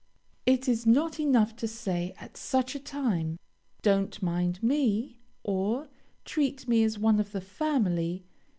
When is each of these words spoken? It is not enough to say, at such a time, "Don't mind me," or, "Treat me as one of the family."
It 0.47 0.67
is 0.67 0.87
not 0.87 1.19
enough 1.19 1.55
to 1.57 1.67
say, 1.67 2.15
at 2.19 2.35
such 2.35 2.73
a 2.73 2.79
time, 2.79 3.37
"Don't 3.83 4.19
mind 4.23 4.63
me," 4.63 5.19
or, 5.43 5.89
"Treat 6.25 6.67
me 6.67 6.83
as 6.83 6.97
one 6.97 7.19
of 7.19 7.33
the 7.33 7.39
family." 7.41 8.25